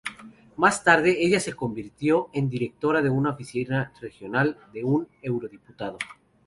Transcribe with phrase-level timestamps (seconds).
[0.57, 5.99] Más tarde, ella se convirtió en directora de una oficina regional de un eurodiputado.